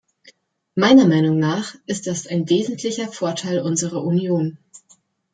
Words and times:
Meiner 0.73 1.05
Meinung 1.05 1.37
nach 1.37 1.75
ist 1.85 2.07
das 2.07 2.25
ein 2.25 2.49
wesentlicher 2.49 3.07
Vorteil 3.11 3.59
unserer 3.61 4.03
Union. 4.03 4.57